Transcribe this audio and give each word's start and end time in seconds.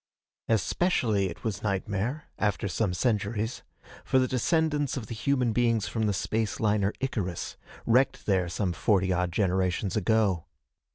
Especially 0.49 1.31
was 1.43 1.57
it 1.57 1.63
nightmare 1.63 2.23
after 2.39 2.67
some 2.67 2.91
centuries 2.91 3.61
for 4.03 4.17
the 4.17 4.27
descendants 4.27 4.97
of 4.97 5.05
the 5.05 5.13
human 5.13 5.53
beings 5.53 5.87
from 5.87 6.07
the 6.07 6.11
space 6.13 6.59
liner 6.59 6.91
Icarus, 7.01 7.55
wrecked 7.85 8.25
there 8.25 8.49
some 8.49 8.73
forty 8.73 9.13
odd 9.13 9.31
generations 9.31 9.95
ago. 9.95 10.45